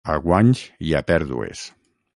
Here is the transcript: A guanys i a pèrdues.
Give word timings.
A 0.13 0.13
guanys 0.27 0.63
i 0.89 0.95
a 1.01 1.03
pèrdues. 1.13 1.65